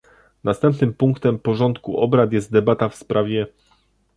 [0.43, 3.47] Następnym punktem porządku obrad jest debata w sprawie